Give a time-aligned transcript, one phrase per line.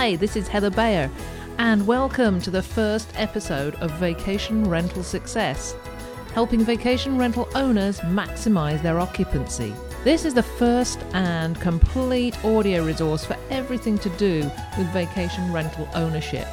[0.00, 1.10] Hi, this is Heather Bayer,
[1.58, 5.76] and welcome to the first episode of Vacation Rental Success,
[6.32, 9.74] helping vacation rental owners maximize their occupancy.
[10.02, 15.86] This is the first and complete audio resource for everything to do with vacation rental
[15.92, 16.48] ownership.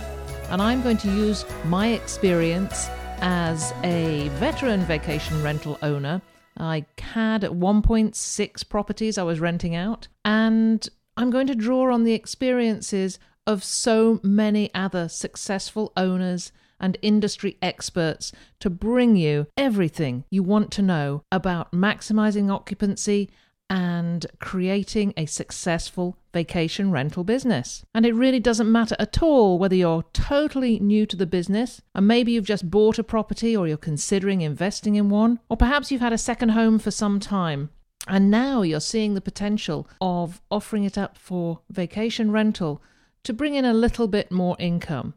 [0.50, 2.90] And I'm going to use my experience
[3.22, 6.22] as a veteran vacation rental owner.
[6.58, 10.86] I had 1.6 properties I was renting out, and
[11.16, 17.58] I'm going to draw on the experiences of so many other successful owners and industry
[17.62, 23.32] experts to bring you everything you want to know about maximizing occupancy
[23.70, 27.84] and creating a successful vacation rental business.
[27.94, 32.08] And it really doesn't matter at all whether you're totally new to the business and
[32.08, 36.02] maybe you've just bought a property or you're considering investing in one, or perhaps you've
[36.02, 37.70] had a second home for some time.
[38.08, 42.82] And now you're seeing the potential of offering it up for vacation rental
[43.28, 45.14] to bring in a little bit more income.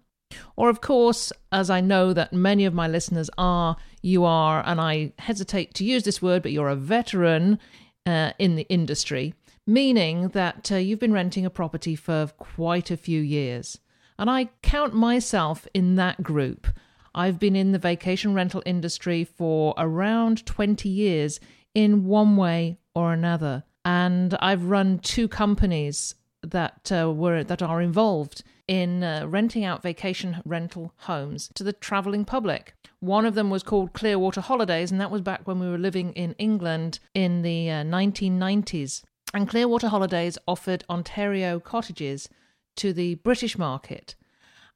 [0.57, 4.81] Or, of course, as I know that many of my listeners are, you are, and
[4.81, 7.61] I hesitate to use this word, but you're a veteran
[8.05, 9.33] uh, in the industry,
[9.65, 13.79] meaning that uh, you've been renting a property for quite a few years.
[14.19, 16.67] And I count myself in that group.
[17.15, 21.39] I've been in the vacation rental industry for around 20 years
[21.77, 23.63] in one way or another.
[23.85, 29.83] And I've run two companies that uh, were that are involved in uh, renting out
[29.83, 32.75] vacation rental homes to the traveling public.
[33.01, 36.13] One of them was called Clearwater Holidays, and that was back when we were living
[36.13, 39.03] in England in the uh, 1990s.
[39.33, 42.29] And Clearwater Holidays offered Ontario cottages
[42.77, 44.15] to the British market.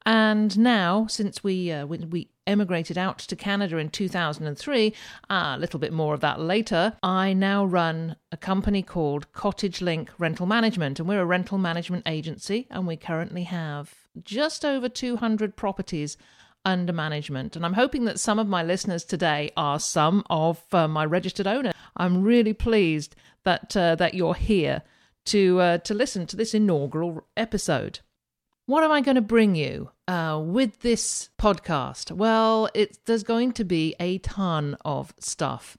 [0.05, 4.93] And now, since we uh, we emigrated out to Canada in 2003,
[5.29, 10.11] a little bit more of that later, I now run a company called Cottage Link
[10.19, 15.55] Rental Management, and we're a rental management agency, and we currently have just over 200
[15.55, 16.17] properties
[16.63, 17.55] under management.
[17.55, 21.47] And I'm hoping that some of my listeners today are some of uh, my registered
[21.47, 21.73] owners.
[21.97, 24.83] I'm really pleased that uh, that you're here
[25.25, 27.99] to uh, to listen to this inaugural episode.
[28.67, 32.11] What am I going to bring you uh, with this podcast?
[32.11, 35.77] Well, it's, there's going to be a ton of stuff.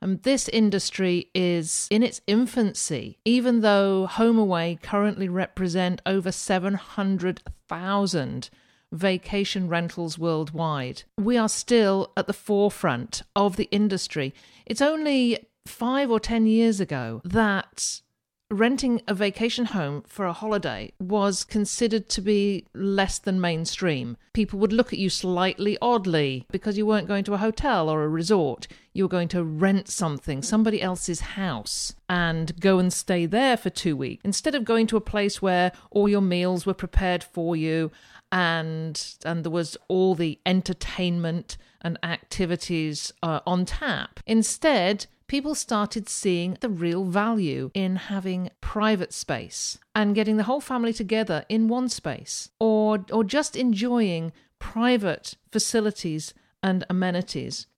[0.00, 8.50] And um, this industry is in its infancy, even though HomeAway currently represent over 700,000
[8.92, 11.02] vacation rentals worldwide.
[11.18, 14.32] We are still at the forefront of the industry.
[14.66, 18.02] It's only five or 10 years ago that
[18.50, 24.16] renting a vacation home for a holiday was considered to be less than mainstream.
[24.32, 28.02] People would look at you slightly oddly because you weren't going to a hotel or
[28.02, 28.66] a resort.
[28.92, 33.70] You were going to rent something, somebody else's house, and go and stay there for
[33.70, 37.54] two weeks instead of going to a place where all your meals were prepared for
[37.54, 37.90] you
[38.32, 44.20] and and there was all the entertainment and activities uh, on tap.
[44.26, 50.60] Instead, people started seeing the real value in having private space and getting the whole
[50.60, 57.68] family together in one space or or just enjoying private facilities and amenities.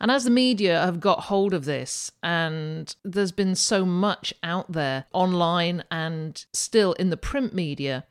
[0.00, 4.72] And as the media have got hold of this, and there's been so much out
[4.72, 8.04] there online and still in the print media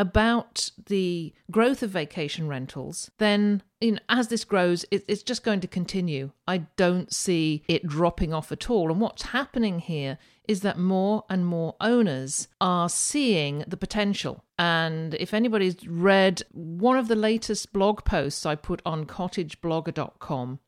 [0.00, 5.44] about the growth of vacation rentals, then you know, as this grows, it, it's just
[5.44, 6.30] going to continue.
[6.48, 8.90] I don't see it dropping off at all.
[8.90, 10.16] And what's happening here
[10.48, 14.42] is that more and more owners are seeing the potential.
[14.58, 20.60] And if anybody's read one of the latest blog posts I put on cottageblogger.com,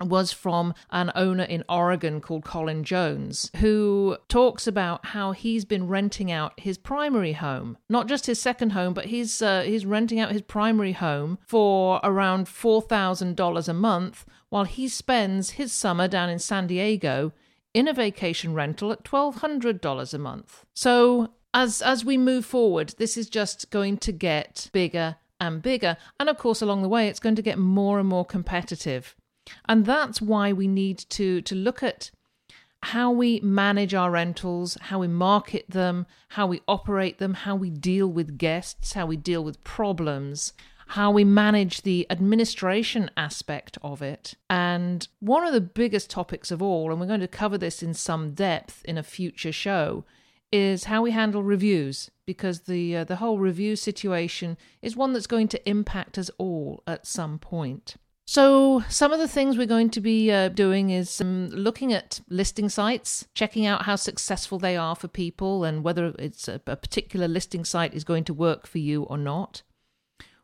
[0.00, 5.88] was from an owner in Oregon called Colin Jones, who talks about how he's been
[5.88, 10.20] renting out his primary home, not just his second home, but he's uh, he's renting
[10.20, 15.72] out his primary home for around four thousand dollars a month, while he spends his
[15.72, 17.32] summer down in San Diego
[17.72, 20.66] in a vacation rental at twelve hundred dollars a month.
[20.74, 25.96] So as as we move forward, this is just going to get bigger and bigger,
[26.20, 29.16] and of course along the way, it's going to get more and more competitive.
[29.68, 32.10] And that's why we need to, to look at
[32.82, 37.70] how we manage our rentals, how we market them, how we operate them, how we
[37.70, 40.52] deal with guests, how we deal with problems,
[40.88, 44.34] how we manage the administration aspect of it.
[44.48, 47.92] And one of the biggest topics of all, and we're going to cover this in
[47.92, 50.04] some depth in a future show,
[50.52, 55.26] is how we handle reviews because the uh, the whole review situation is one that's
[55.26, 57.96] going to impact us all at some point.
[58.28, 62.20] So, some of the things we're going to be uh, doing is um, looking at
[62.28, 66.74] listing sites, checking out how successful they are for people and whether it's a, a
[66.74, 69.62] particular listing site is going to work for you or not.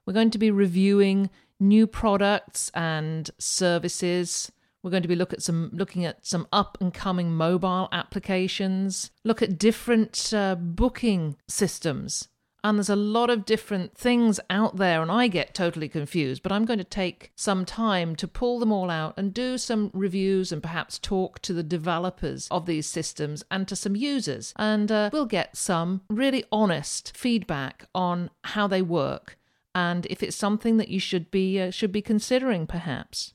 [0.07, 4.53] We're going to be reviewing new products and services.
[4.85, 9.11] We're going to be look at some looking at some up and coming mobile applications,
[9.25, 12.29] look at different uh, booking systems
[12.65, 16.43] and there's a lot of different things out there, and I get totally confused.
[16.43, 19.91] But I'm going to take some time to pull them all out and do some
[19.93, 24.53] reviews and perhaps talk to the developers of these systems and to some users.
[24.57, 29.37] And uh, we'll get some really honest feedback on how they work
[29.75, 33.35] and if it's something that you should be uh, should be considering perhaps.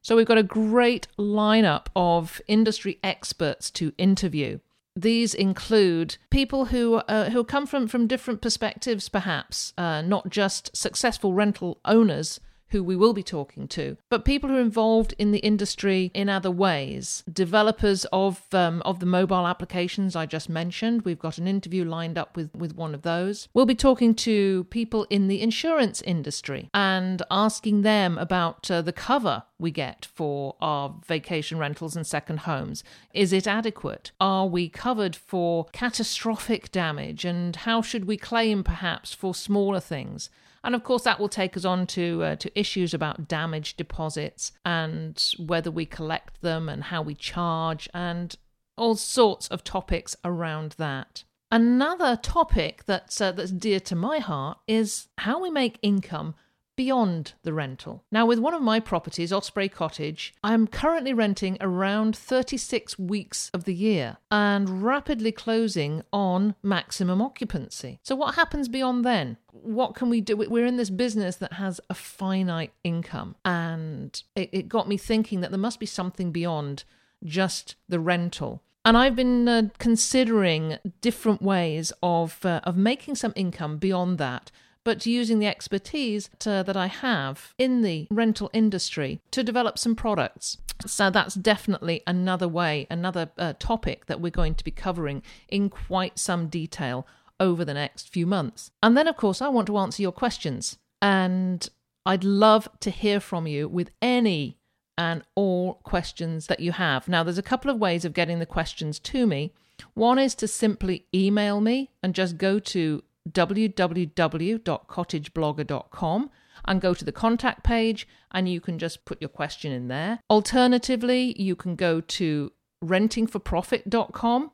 [0.00, 4.60] So we've got a great lineup of industry experts to interview.
[4.96, 10.76] These include people who uh, who come from, from different perspectives, perhaps uh, not just
[10.76, 12.38] successful rental owners
[12.74, 16.28] who we will be talking to, but people who are involved in the industry in
[16.28, 17.22] other ways.
[17.32, 21.02] Developers of um, of the mobile applications I just mentioned.
[21.02, 23.48] We've got an interview lined up with with one of those.
[23.54, 28.92] We'll be talking to people in the insurance industry and asking them about uh, the
[28.92, 32.82] cover we get for our vacation rentals and second homes.
[33.12, 34.10] Is it adequate?
[34.20, 37.24] Are we covered for catastrophic damage?
[37.24, 40.28] And how should we claim perhaps for smaller things?
[40.64, 44.52] And of course, that will take us on to uh, to issues about damage deposits
[44.64, 48.34] and whether we collect them and how we charge and
[48.76, 51.24] all sorts of topics around that.
[51.52, 56.34] Another topic that's uh, that's dear to my heart is how we make income
[56.76, 58.04] beyond the rental.
[58.10, 63.64] Now, with one of my properties, Osprey Cottage, I'm currently renting around 36 weeks of
[63.64, 68.00] the year and rapidly closing on maximum occupancy.
[68.02, 69.36] So, what happens beyond then?
[69.52, 70.36] What can we do?
[70.36, 75.40] We're in this business that has a finite income, and it, it got me thinking
[75.40, 76.84] that there must be something beyond
[77.24, 78.62] just the rental.
[78.84, 84.50] And I've been uh, considering different ways of uh, of making some income beyond that
[84.84, 89.96] but using the expertise to, that I have in the rental industry to develop some
[89.96, 90.58] products.
[90.86, 95.70] So that's definitely another way, another uh, topic that we're going to be covering in
[95.70, 97.06] quite some detail
[97.40, 98.70] over the next few months.
[98.82, 100.78] And then, of course, I want to answer your questions.
[101.00, 101.68] And
[102.06, 104.58] I'd love to hear from you with any
[104.96, 107.08] and all questions that you have.
[107.08, 109.52] Now, there's a couple of ways of getting the questions to me.
[109.94, 116.30] One is to simply email me and just go to www.cottageblogger.com
[116.66, 120.20] and go to the contact page and you can just put your question in there.
[120.30, 124.50] Alternatively, you can go to rentingforprofit.com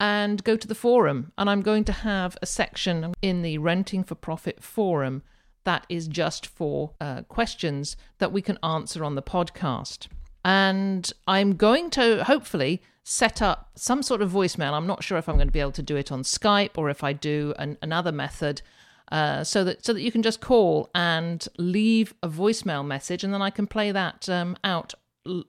[0.00, 1.32] and go to the forum.
[1.36, 5.22] And I'm going to have a section in the Renting for Profit forum
[5.64, 10.06] that is just for uh, questions that we can answer on the podcast.
[10.44, 14.74] And I'm going to hopefully set up some sort of voicemail.
[14.74, 16.90] I'm not sure if I'm going to be able to do it on Skype or
[16.90, 18.60] if I do an, another method.
[19.10, 23.32] Uh, so that so that you can just call and leave a voicemail message, and
[23.32, 24.92] then I can play that um, out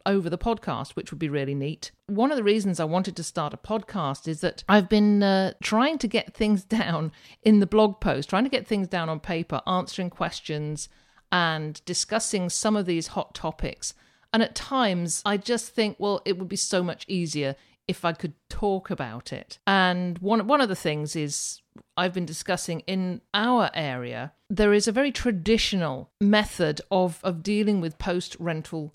[0.06, 1.92] over the podcast, which would be really neat.
[2.08, 5.52] One of the reasons I wanted to start a podcast is that I've been uh,
[5.62, 7.12] trying to get things down
[7.44, 10.88] in the blog post, trying to get things down on paper, answering questions,
[11.30, 13.94] and discussing some of these hot topics
[14.32, 17.56] and at times, I just think, well, it would be so much easier
[17.88, 19.58] if I could talk about it.
[19.66, 21.62] And one one of the things is
[21.98, 27.82] I've been discussing in our area, there is a very traditional method of of dealing
[27.82, 28.94] with post rental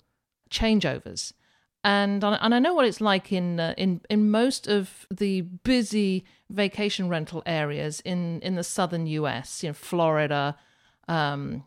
[0.49, 1.33] changeovers.
[1.83, 6.23] And and I know what it's like in uh, in in most of the busy
[6.49, 9.61] vacation rental areas in in the southern U.S.
[9.61, 10.55] You know, Florida,
[11.09, 11.65] um,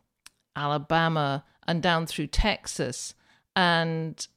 [0.56, 3.14] Alabama, and down through Texas
[3.58, 4.28] and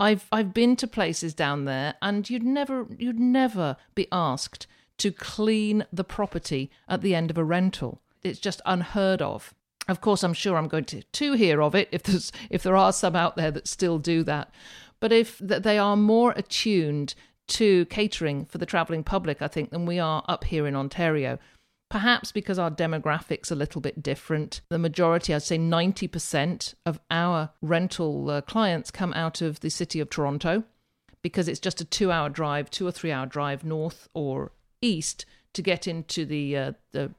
[0.00, 4.66] I've I've been to places down there, and you'd never you'd never be asked
[4.96, 8.00] to clean the property at the end of a rental.
[8.22, 9.54] It's just unheard of.
[9.88, 12.76] Of course, I'm sure I'm going to, to hear of it if there's if there
[12.76, 14.50] are some out there that still do that.
[15.00, 17.14] But if they are more attuned
[17.48, 21.38] to catering for the travelling public, I think, than we are up here in Ontario
[21.90, 24.60] perhaps because our demographics are a little bit different.
[24.70, 30.00] The majority, I'd say 90% of our rental uh, clients come out of the city
[30.00, 30.64] of Toronto
[31.20, 35.26] because it's just a two hour drive, two or three hour drive north or east
[35.52, 37.10] to get into the, uh, the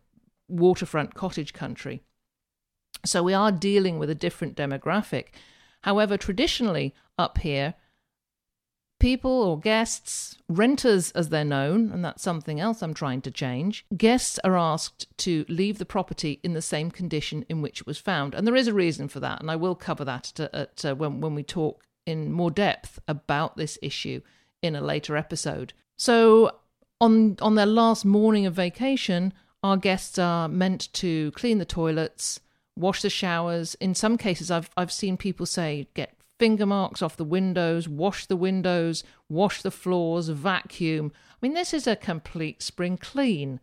[0.47, 2.01] waterfront cottage country.
[3.05, 5.27] So we are dealing with a different demographic.
[5.83, 7.73] However, traditionally up here,
[9.01, 13.83] people or guests, renters as they're known, and that's something else I'm trying to change,
[13.97, 17.97] guests are asked to leave the property in the same condition in which it was
[17.97, 18.35] found.
[18.35, 20.95] And there is a reason for that, and I will cover that at, at uh,
[20.95, 24.21] when, when we talk in more depth about this issue
[24.61, 25.73] in a later episode.
[25.97, 26.51] So,
[27.01, 32.39] on, on their last morning of vacation, our guests are meant to clean the toilets,
[32.75, 33.75] wash the showers.
[33.75, 38.25] In some cases, I've, I've seen people say get finger marks off the windows, wash
[38.25, 41.11] the windows, wash the floors, vacuum.
[41.31, 43.59] I mean, this is a complete spring clean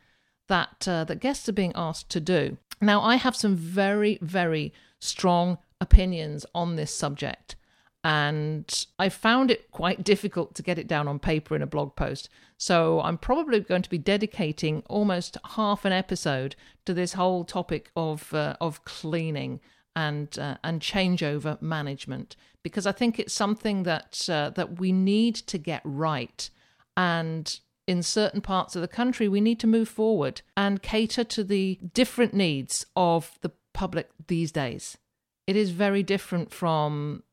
[0.46, 2.56] that uh, that guests are being asked to do.
[2.80, 7.56] Now, I have some very, very strong opinions on this subject,
[8.04, 11.96] and I found it quite difficult to get it down on paper in a blog
[11.96, 12.28] post.
[12.58, 16.54] So I'm probably going to be dedicating almost half an episode
[16.84, 19.58] to this whole topic of uh, of cleaning
[19.98, 25.34] and uh, and changeover management because I think it's something that uh, that we need
[25.34, 26.48] to get right.
[26.96, 31.42] And in certain parts of the country we need to move forward and cater to
[31.42, 34.98] the different needs of the public these days.
[35.46, 37.24] It is very different from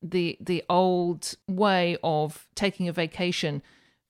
[0.00, 3.62] the the old way of taking a vacation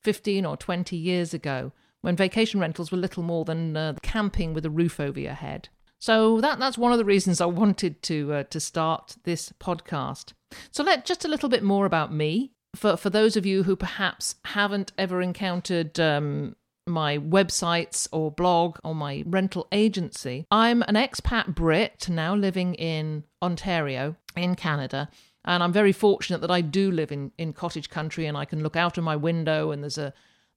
[0.02, 4.66] 15 or 20 years ago when vacation rentals were little more than uh, camping with
[4.66, 5.68] a roof over your head
[6.04, 10.34] so that that's one of the reasons I wanted to uh, to start this podcast.
[10.70, 13.74] So let just a little bit more about me for for those of you who
[13.74, 16.56] perhaps haven't ever encountered um,
[16.86, 20.44] my websites or blog or my rental agency.
[20.50, 25.08] I'm an expat Brit now living in Ontario in Canada.
[25.46, 28.62] And I'm very fortunate that I do live in, in cottage country and I can
[28.62, 30.12] look out of my window and there's a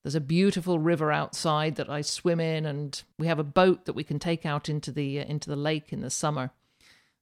[0.07, 3.91] there's a beautiful river outside that I swim in, and we have a boat that
[3.91, 6.51] we can take out into the uh, into the lake in the summer.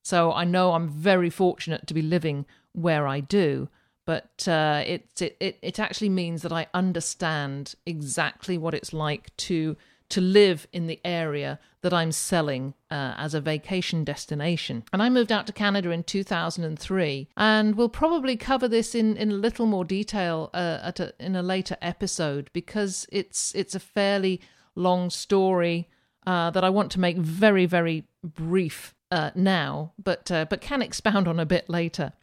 [0.03, 3.69] So I know I'm very fortunate to be living where I do,
[4.05, 9.77] but uh, it, it it actually means that I understand exactly what it's like to
[10.09, 14.83] to live in the area that I'm selling uh, as a vacation destination.
[14.91, 19.31] And I moved out to Canada in 2003, and we'll probably cover this in, in
[19.31, 23.79] a little more detail uh, at a, in a later episode because it's it's a
[23.79, 24.41] fairly
[24.75, 25.89] long story
[26.25, 30.81] uh, that I want to make very very brief uh, now, but uh, but can
[30.81, 32.13] expound on a bit later.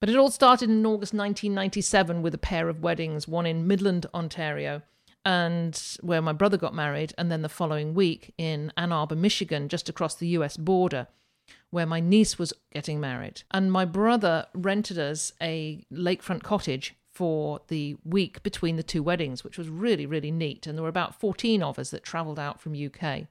[0.00, 4.06] But it all started in August 1997 with a pair of weddings, one in Midland,
[4.14, 4.80] Ontario,
[5.24, 9.68] and where my brother got married, and then the following week in Ann Arbor, Michigan,
[9.68, 11.08] just across the US border,
[11.70, 13.42] where my niece was getting married.
[13.50, 19.44] And my brother rented us a lakefront cottage for the week between the two weddings,
[19.44, 20.66] which was really, really neat.
[20.66, 23.26] And there were about 14 of us that travelled out from UK.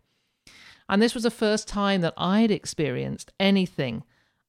[0.87, 4.03] And this was the first time that I'd experienced anything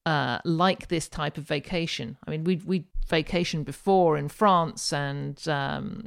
[0.07, 2.17] uh, like this type of vacation.
[2.27, 6.07] I mean, we'd, we'd vacationed before in France and um,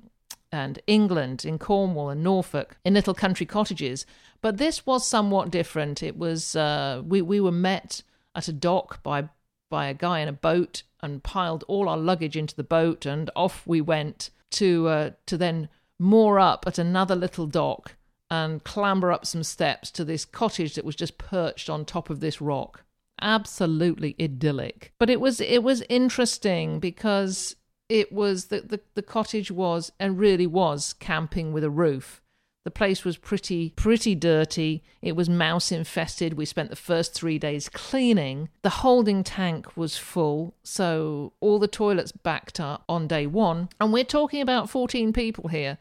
[0.54, 4.06] and England, in Cornwall and Norfolk, in little country cottages.
[4.42, 6.04] But this was somewhat different.
[6.04, 8.04] It was uh, we we were met
[8.36, 9.30] at a dock by
[9.70, 13.30] by a guy in a boat and piled all our luggage into the boat, and
[13.36, 15.70] off we went to uh, to then
[16.00, 17.96] moor up at another little dock
[18.30, 22.20] and clamber up some steps to this cottage that was just perched on top of
[22.20, 22.84] this rock
[23.22, 27.56] absolutely idyllic but it was it was interesting because
[27.90, 32.22] it was that the, the cottage was and really was camping with a roof.
[32.66, 34.84] The place was pretty pretty dirty.
[35.02, 36.36] It was mouse infested.
[36.36, 38.50] We spent the first 3 days cleaning.
[38.62, 43.70] The holding tank was full, so all the toilets backed up on day 1.
[43.82, 45.78] And we're talking about 14 people here.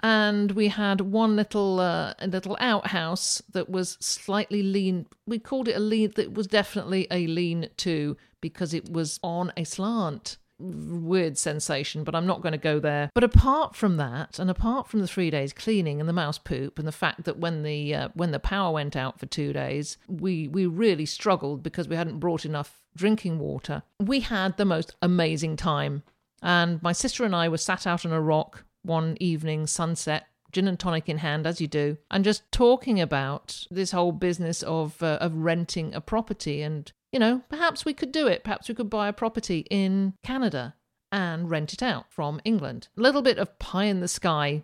[0.00, 5.06] And we had one little uh, little outhouse that was slightly lean.
[5.26, 6.10] We called it a lean.
[6.16, 12.14] That was definitely a lean to because it was on a slant weird sensation, but
[12.14, 13.10] I'm not going to go there.
[13.14, 16.78] But apart from that, and apart from the three days cleaning and the mouse poop,
[16.78, 19.98] and the fact that when the uh, when the power went out for two days,
[20.08, 23.82] we we really struggled because we hadn't brought enough drinking water.
[24.00, 26.02] We had the most amazing time,
[26.42, 30.68] and my sister and I were sat out on a rock one evening, sunset, gin
[30.68, 35.02] and tonic in hand, as you do, and just talking about this whole business of
[35.02, 38.42] uh, of renting a property and you know, perhaps we could do it.
[38.42, 40.74] Perhaps we could buy a property in Canada
[41.12, 42.88] and rent it out from England.
[42.96, 44.62] A little bit of pie in the sky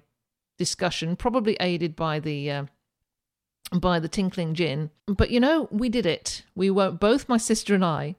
[0.57, 2.64] discussion, probably aided by the uh,
[3.78, 4.90] by the tinkling gin.
[5.07, 6.43] But you know, we did it.
[6.55, 8.17] We were both my sister and I.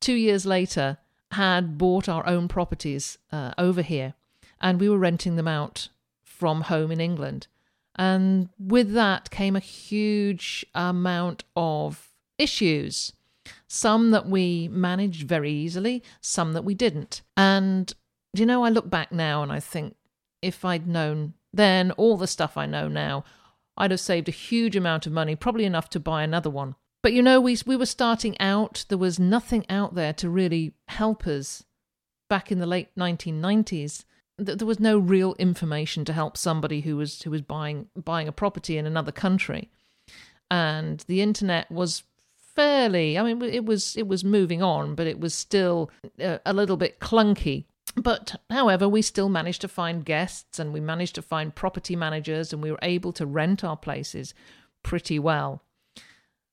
[0.00, 0.98] Two years later,
[1.32, 4.14] had bought our own properties uh, over here,
[4.60, 5.88] and we were renting them out
[6.24, 7.46] from home in England.
[7.94, 12.08] And with that came a huge amount of
[12.38, 13.12] issues
[13.68, 17.22] some that we managed very easily, some that we didn't.
[17.36, 17.92] And
[18.32, 19.96] you know, I look back now and I think
[20.42, 23.24] if I'd known then all the stuff I know now,
[23.76, 26.76] I'd have saved a huge amount of money, probably enough to buy another one.
[27.02, 28.84] But you know, we we were starting out.
[28.88, 31.64] There was nothing out there to really help us
[32.28, 34.04] back in the late 1990s.
[34.36, 38.32] There was no real information to help somebody who was who was buying buying a
[38.32, 39.70] property in another country,
[40.50, 42.02] and the internet was
[42.60, 43.18] fairly.
[43.18, 46.76] I mean, it was it was moving on, but it was still a, a little
[46.76, 47.64] bit clunky.
[47.96, 52.52] But however, we still managed to find guests and we managed to find property managers
[52.52, 54.34] and we were able to rent our places
[54.82, 55.62] pretty well.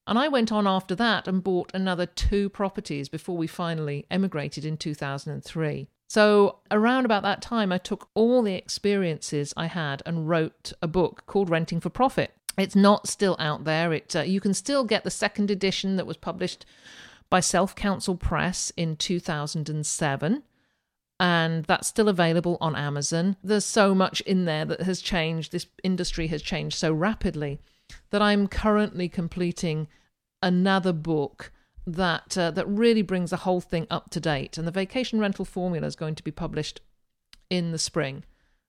[0.08, 4.64] And I went on after that and bought another two properties before we finally emigrated
[4.66, 5.90] in 2003.
[6.10, 10.88] So, around about that time, I took all the experiences I had and wrote a
[10.88, 12.32] book called Renting for Profit.
[12.58, 13.94] It's not still out there.
[13.94, 16.66] It uh, you can still get the second edition that was published
[17.30, 20.44] by Self Counsel Press in 2007
[21.20, 23.38] and that's still available on Amazon.
[23.44, 25.52] There's so much in there that has changed.
[25.52, 27.60] This industry has changed so rapidly
[28.12, 29.88] that I'm currently completing
[30.44, 31.52] another book
[31.88, 34.58] that uh, that really brings the whole thing up to date.
[34.58, 36.82] And the vacation rental formula is going to be published
[37.50, 38.24] in the spring,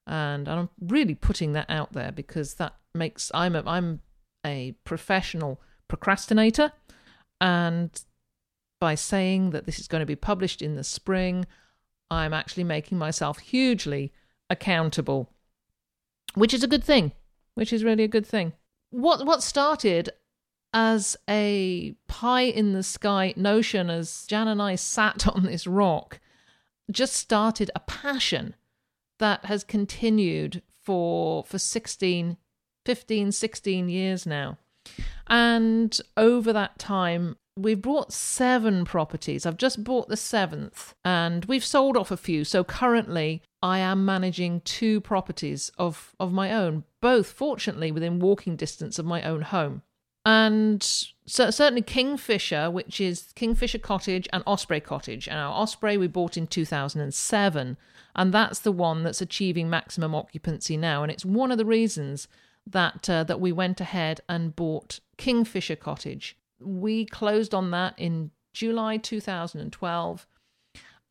[0.07, 4.01] and I'm really putting that out there because that makes I'm a, I'm
[4.45, 6.71] a professional procrastinator,
[7.41, 7.91] and
[8.79, 11.45] by saying that this is going to be published in the spring,
[12.09, 14.13] I'm actually making myself hugely
[14.49, 15.29] accountable,
[16.35, 17.11] which is a good thing,
[17.55, 18.53] which is really a good thing.
[18.91, 20.09] What what started
[20.73, 26.19] as a pie in the sky notion as Jan and I sat on this rock
[26.91, 28.55] just started a passion
[29.19, 32.37] that has continued for for 16
[32.89, 34.57] 15 16 years now
[35.27, 39.45] and over that time we've bought seven properties.
[39.45, 42.43] I've just bought the seventh and we've sold off a few.
[42.43, 48.55] So currently I am managing two properties of, of my own, both fortunately within walking
[48.55, 49.83] distance of my own home.
[50.25, 50.81] And
[51.25, 55.27] so certainly Kingfisher, which is Kingfisher Cottage and Osprey Cottage.
[55.27, 57.77] And our Osprey we bought in 2007.
[58.15, 61.03] And that's the one that's achieving maximum occupancy now.
[61.03, 62.27] And it's one of the reasons
[62.71, 68.31] that uh, that we went ahead and bought Kingfisher Cottage we closed on that in
[68.53, 70.27] July 2012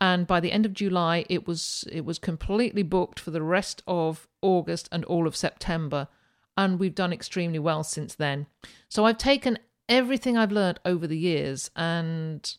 [0.00, 3.82] and by the end of July it was it was completely booked for the rest
[3.86, 6.08] of August and all of September
[6.56, 8.46] and we've done extremely well since then.
[8.88, 12.56] So I've taken everything I've learned over the years and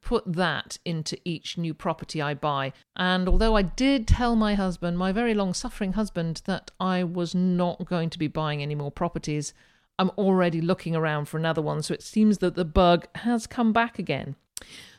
[0.00, 2.72] put that into each new property I buy.
[2.96, 7.34] And although I did tell my husband, my very long suffering husband, that I was
[7.34, 9.54] not going to be buying any more properties,
[9.98, 11.82] I'm already looking around for another one.
[11.82, 14.36] So it seems that the bug has come back again.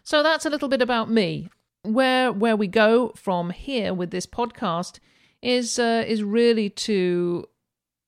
[0.03, 1.49] So that's a little bit about me.
[1.83, 4.99] Where where we go from here with this podcast
[5.41, 7.47] is uh, is really to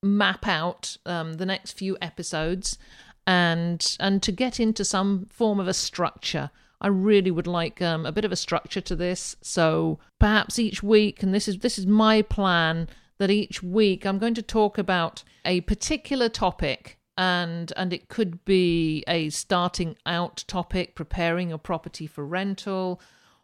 [0.03, 2.77] map out um, the next few episodes
[3.25, 6.51] and and to get into some form of a structure.
[6.81, 9.35] I really would like um, a bit of a structure to this.
[9.41, 12.89] So perhaps each week, and this is this is my plan
[13.19, 18.43] that each week I'm going to talk about a particular topic and and it could
[18.45, 22.99] be a starting out topic preparing a property for rental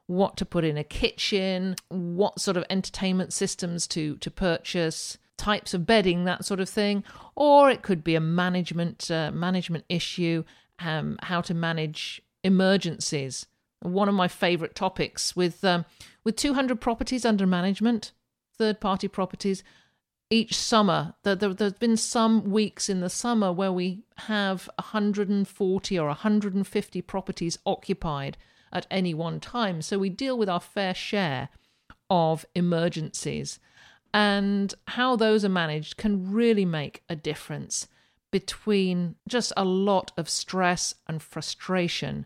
[0.07, 5.73] what to put in a kitchen what sort of entertainment systems to to purchase types
[5.73, 7.03] of bedding that sort of thing
[7.35, 10.43] or it could be a management uh, management issue
[10.79, 13.45] um, how to manage emergencies
[13.81, 15.85] one of my favorite topics with um,
[16.23, 18.11] with 200 properties under management
[18.57, 19.63] third party properties
[20.29, 21.13] each summer.
[21.23, 27.01] There, there, has been some weeks in the summer where we have 140 or 150
[27.03, 28.37] properties occupied
[28.73, 29.81] at any one time.
[29.81, 31.49] So we deal with our fair share
[32.09, 33.59] of emergencies.
[34.13, 37.87] And how those are managed can really make a difference
[38.31, 42.25] between just a lot of stress and frustration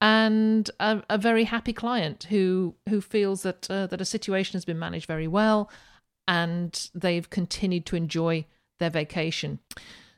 [0.00, 4.64] and a, a very happy client who who feels that uh, that a situation has
[4.64, 5.70] been managed very well
[6.28, 8.44] and they've continued to enjoy
[8.78, 9.58] their vacation.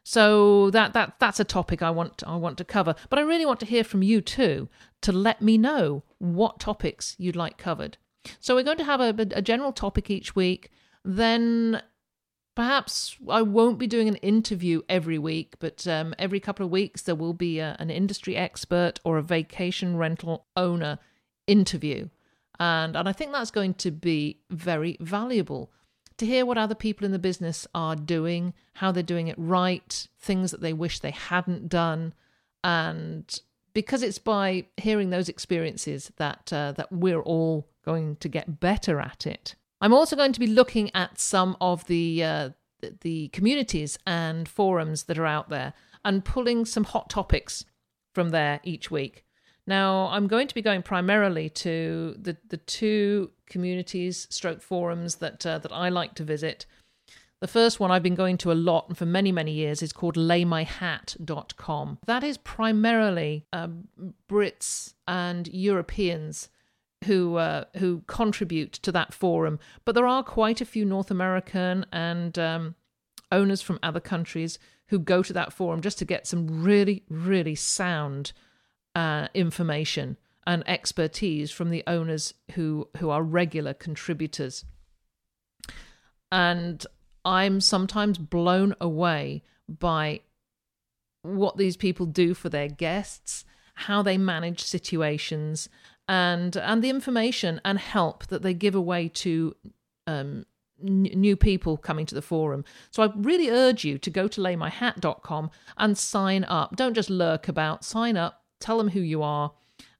[0.02, 3.46] So that that that's a topic I want I want to cover, but I really
[3.46, 4.68] want to hear from you too
[5.02, 7.98] to let me know what topics you'd like covered.
[8.40, 10.70] So we're going to have a, a general topic each week.
[11.04, 11.82] Then
[12.58, 17.02] perhaps I won't be doing an interview every week, but um, every couple of weeks
[17.02, 20.98] there will be a, an industry expert or a vacation rental owner
[21.46, 22.08] interview.
[22.58, 25.70] And, and I think that's going to be very valuable
[26.16, 30.08] to hear what other people in the business are doing, how they're doing it right,
[30.18, 32.12] things that they wish they hadn't done,
[32.64, 33.40] and
[33.72, 38.98] because it's by hearing those experiences that uh, that we're all going to get better
[38.98, 39.54] at it.
[39.80, 42.50] I'm also going to be looking at some of the uh,
[43.00, 45.72] the communities and forums that are out there
[46.04, 47.64] and pulling some hot topics
[48.14, 49.24] from there each week.
[49.66, 55.44] Now, I'm going to be going primarily to the, the two communities, stroke forums that
[55.44, 56.64] uh, that I like to visit.
[57.40, 59.92] The first one I've been going to a lot and for many, many years is
[59.92, 61.98] called laymyhat.com.
[62.06, 63.68] That is primarily uh,
[64.28, 66.48] Brits and Europeans
[67.04, 71.86] who uh, who contribute to that forum, but there are quite a few North American
[71.92, 72.74] and um,
[73.30, 74.58] owners from other countries
[74.88, 78.32] who go to that forum just to get some really, really sound
[78.94, 84.64] uh, information and expertise from the owners who who are regular contributors.
[86.32, 86.84] And
[87.24, 90.20] I'm sometimes blown away by
[91.22, 95.68] what these people do for their guests, how they manage situations,
[96.08, 99.54] and and the information and help that they give away to
[100.06, 100.46] um,
[100.82, 102.64] n- new people coming to the forum.
[102.90, 106.76] So I really urge you to go to laymyhat.com and sign up.
[106.76, 109.52] Don't just lurk about, sign up, tell them who you are.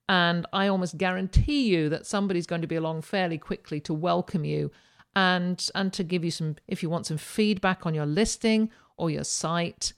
[0.09, 4.45] And I almost guarantee you that somebody's going to be along fairly quickly to welcome
[4.45, 4.71] you
[5.15, 9.11] and and to give you some if you want some feedback on your listing or
[9.11, 9.93] your site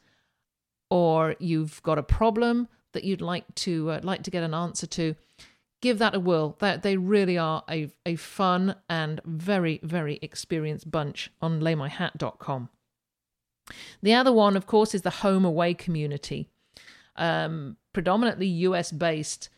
[0.89, 4.87] or you've got a problem that you'd like to uh, like to get an answer
[4.87, 5.15] to
[5.81, 6.57] give that a whirl.
[6.61, 12.69] That they really are a a fun and very very experienced bunch on laymyhat.com.
[14.03, 16.49] The other one, of course, is the HomeAway community,
[17.17, 19.49] um, predominantly US based.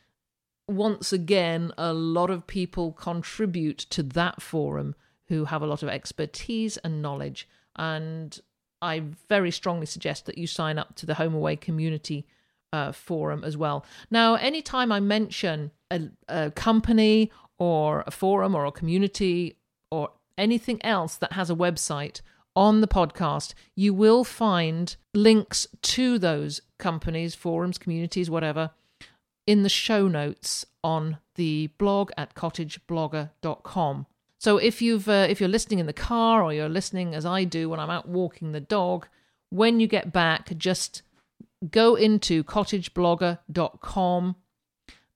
[0.68, 4.94] Once again, a lot of people contribute to that forum
[5.26, 7.48] who have a lot of expertise and knowledge.
[7.76, 8.38] And
[8.80, 12.26] I very strongly suggest that you sign up to the HomeAway community
[12.72, 13.84] uh, forum as well.
[14.10, 19.56] Now, anytime I mention a, a company or a forum or a community
[19.90, 22.20] or anything else that has a website
[22.54, 28.70] on the podcast, you will find links to those companies, forums, communities, whatever,
[29.46, 34.06] in the show notes on the blog at cottageblogger.com.
[34.38, 37.44] So if you've uh, if you're listening in the car or you're listening as I
[37.44, 39.06] do when I'm out walking the dog,
[39.50, 41.02] when you get back, just
[41.70, 44.36] go into cottageblogger.com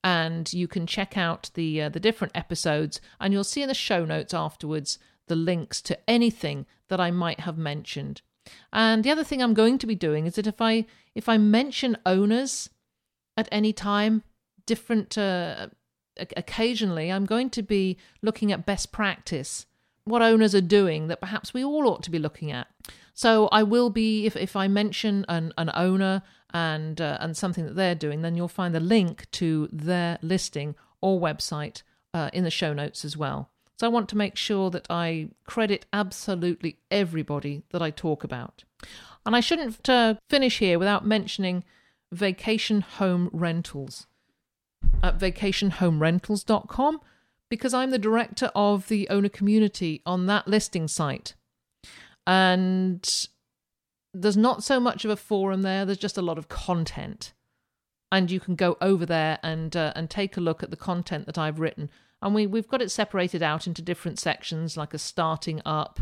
[0.04, 3.74] and you can check out the uh, the different episodes and you'll see in the
[3.74, 8.22] show notes afterwards the links to anything that I might have mentioned.
[8.72, 11.38] And the other thing I'm going to be doing is that if I if I
[11.38, 12.70] mention owners
[13.36, 14.22] at any time,
[14.66, 15.68] different uh,
[16.18, 19.66] occasionally I'm going to be looking at best practice,
[20.04, 22.68] what owners are doing that perhaps we all ought to be looking at.
[23.12, 27.64] So I will be if if I mention an an owner and uh, and something
[27.66, 31.82] that they're doing, then you'll find the link to their listing or website
[32.14, 33.50] uh, in the show notes as well.
[33.78, 38.64] So I want to make sure that I credit absolutely everybody that I talk about.
[39.26, 41.64] And I shouldn't uh, finish here without mentioning
[42.12, 44.06] vacation home rentals
[45.02, 47.00] at vacationhomerentals.com
[47.48, 51.34] because I'm the director of the owner community on that listing site.
[52.26, 53.28] And
[54.20, 55.84] there's not so much of a forum there.
[55.84, 57.32] There's just a lot of content,
[58.10, 61.26] and you can go over there and uh, and take a look at the content
[61.26, 61.90] that I've written.
[62.22, 66.00] And we we've got it separated out into different sections, like a starting up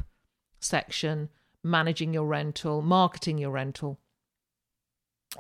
[0.61, 1.29] section,
[1.62, 3.98] managing your rental, marketing your rental.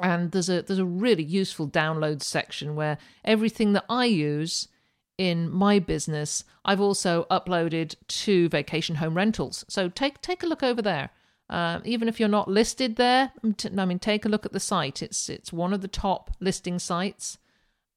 [0.00, 4.68] And there's a there's a really useful download section where everything that I use
[5.16, 9.64] in my business I've also uploaded to Vacation Home Rentals.
[9.68, 11.10] So take take a look over there.
[11.50, 15.02] Uh, even if you're not listed there, I mean, take a look at the site.
[15.02, 17.38] It's it's one of the top listing sites,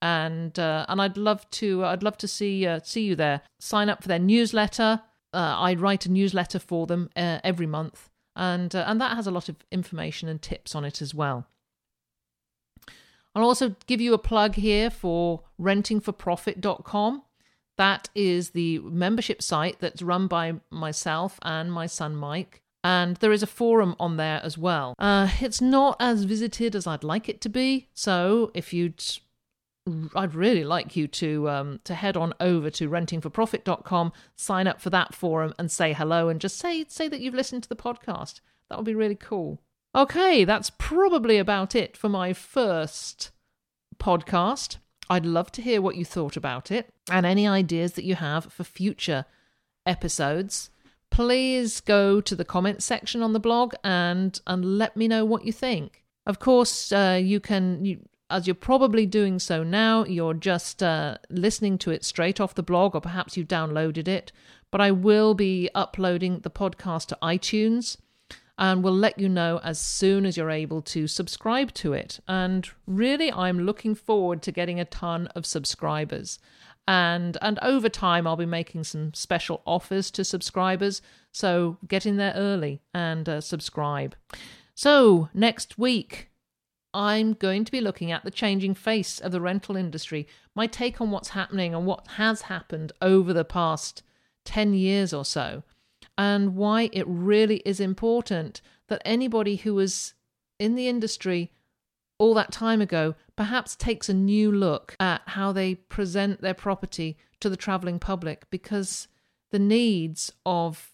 [0.01, 3.41] and uh, and I'd love to I'd love to see uh, see you there.
[3.60, 5.01] Sign up for their newsletter.
[5.33, 9.27] Uh, I write a newsletter for them uh, every month, and uh, and that has
[9.27, 11.47] a lot of information and tips on it as well.
[13.33, 17.21] I'll also give you a plug here for rentingforprofit.com.
[17.77, 23.34] That is the membership site that's run by myself and my son Mike and there
[23.34, 24.95] is a forum on there as well.
[24.97, 29.04] Uh, it's not as visited as I'd like it to be, so if you'd
[30.15, 34.89] I'd really like you to um, to head on over to rentingforprofit.com, sign up for
[34.91, 38.39] that forum, and say hello, and just say say that you've listened to the podcast.
[38.69, 39.60] That would be really cool.
[39.93, 43.32] Okay, that's probably about it for my first
[44.00, 44.78] podcast.
[45.10, 48.45] I'd love to hear what you thought about it and any ideas that you have
[48.45, 49.26] for future
[49.86, 50.69] episodes
[51.09, 55.45] please go to the comments section on the blog and and let me know what
[55.45, 56.03] you think.
[56.25, 61.17] Of course, uh, you can you as you're probably doing so now, you're just uh,
[61.29, 64.33] listening to it straight off the blog, or perhaps you've downloaded it.
[64.69, 67.95] But I will be uploading the podcast to iTunes
[68.57, 72.19] and we'll let you know as soon as you're able to subscribe to it.
[72.27, 76.39] And really, I'm looking forward to getting a ton of subscribers.
[76.88, 81.02] And, and over time, I'll be making some special offers to subscribers.
[81.32, 84.15] So get in there early and uh, subscribe.
[84.73, 86.30] So, next week,
[86.93, 91.02] I'm going to be looking at the changing face of the rental industry, my take
[91.02, 94.04] on what's happening and what has happened over the past
[94.45, 95.63] 10 years or so
[96.17, 100.13] and why it really is important that anybody who was
[100.60, 101.52] in the industry
[102.17, 107.17] all that time ago perhaps takes a new look at how they present their property
[107.39, 109.08] to the travelling public because
[109.52, 110.91] the needs of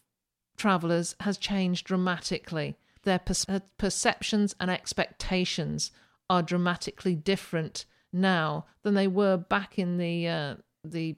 [0.58, 2.76] travellers has changed dramatically.
[3.04, 5.92] Their per- perceptions and expectations
[6.30, 11.16] are dramatically different now than they were back in the uh, the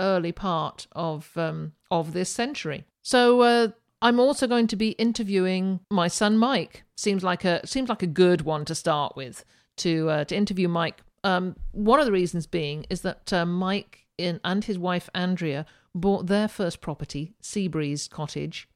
[0.00, 2.84] early part of um, of this century.
[3.02, 3.68] So uh,
[4.02, 6.84] I'm also going to be interviewing my son Mike.
[6.96, 9.44] Seems like a seems like a good one to start with
[9.78, 11.02] to uh, to interview Mike.
[11.24, 15.66] Um, one of the reasons being is that uh, Mike in, and his wife Andrea
[15.94, 18.68] bought their first property, Seabreeze Cottage,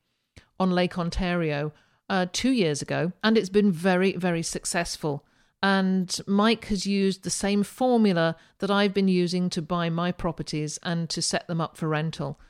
[0.59, 1.73] on Lake Ontario
[2.09, 5.25] uh, two years ago, and it's been very very successful.
[5.65, 10.79] And Mike has used the same formula that I've been using to buy my properties
[10.83, 12.41] and to set them up for rental.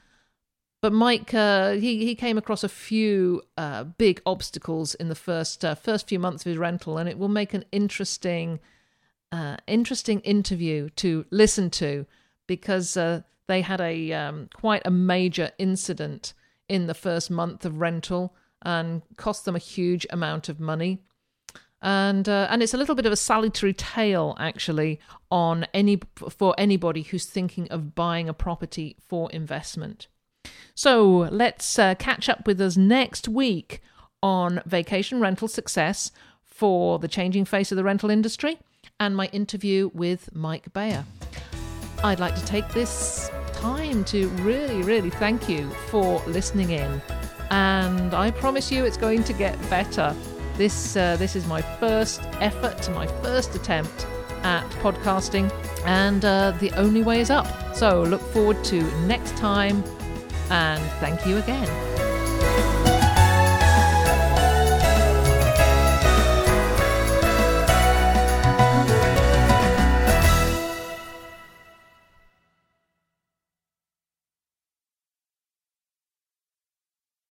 [0.83, 5.64] But Mike, uh, he he came across a few uh, big obstacles in the first
[5.64, 8.59] uh, first few months of his rental, and it will make an interesting
[9.31, 12.05] uh, interesting interview to listen to
[12.49, 16.35] because uh, they had a um, quite a major incident
[16.68, 20.99] in the first month of rental and cost them a huge amount of money.
[21.81, 24.99] And uh, and it's a little bit of a salutary tale actually
[25.31, 30.09] on any for anybody who's thinking of buying a property for investment.
[30.75, 33.83] So let's uh, catch up with us next week
[34.23, 36.11] on vacation rental success
[36.45, 38.59] for the changing face of the rental industry
[38.99, 41.05] and my interview with Mike Bayer.
[42.05, 47.03] I'd like to take this time to really, really thank you for listening in.
[47.51, 50.15] And I promise you it's going to get better.
[50.57, 54.07] This, uh, this is my first effort, my first attempt
[54.43, 55.53] at podcasting,
[55.85, 57.47] and uh, the only way is up.
[57.75, 59.85] So look forward to next time
[60.53, 62.12] and thank you again.